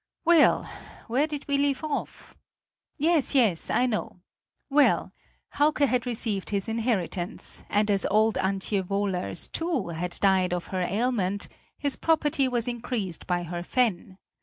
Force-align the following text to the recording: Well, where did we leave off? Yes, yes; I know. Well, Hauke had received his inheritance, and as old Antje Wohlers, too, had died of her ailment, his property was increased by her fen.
Well, 0.25 0.67
where 1.05 1.27
did 1.27 1.47
we 1.47 1.59
leave 1.59 1.83
off? 1.83 2.35
Yes, 2.97 3.35
yes; 3.35 3.69
I 3.69 3.85
know. 3.85 4.21
Well, 4.67 5.11
Hauke 5.57 5.85
had 5.85 6.07
received 6.07 6.49
his 6.49 6.67
inheritance, 6.67 7.63
and 7.69 7.91
as 7.91 8.07
old 8.09 8.33
Antje 8.33 8.81
Wohlers, 8.87 9.47
too, 9.51 9.89
had 9.89 10.17
died 10.19 10.53
of 10.55 10.65
her 10.73 10.81
ailment, 10.81 11.47
his 11.77 11.95
property 11.97 12.47
was 12.47 12.67
increased 12.67 13.27
by 13.27 13.43
her 13.43 13.61
fen. 13.61 14.17